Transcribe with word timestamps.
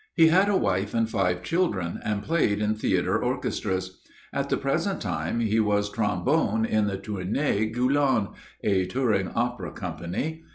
He 0.15 0.29
had 0.29 0.49
a 0.49 0.57
wife 0.57 0.95
and 0.95 1.07
five 1.07 1.43
children 1.43 1.99
and 2.03 2.23
played 2.23 2.59
in 2.59 2.73
theatre 2.73 3.23
orchestras. 3.23 3.99
At 4.33 4.49
the 4.49 4.57
present 4.57 4.99
time 4.99 5.41
he 5.41 5.59
was 5.59 5.91
trombone 5.91 6.65
in 6.65 6.87
the 6.87 6.97
"Tournée 6.97 7.71
Gulland," 7.71 8.29
a 8.63 8.87
touring 8.87 9.27
opera 9.35 9.69
company. 9.71 10.41